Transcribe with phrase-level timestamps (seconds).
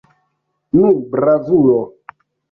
[0.77, 1.75] Nu, bravulo!